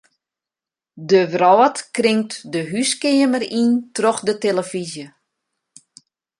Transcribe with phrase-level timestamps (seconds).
[1.11, 5.07] De wrâld kringt de húskeamer yn troch de telefyzje.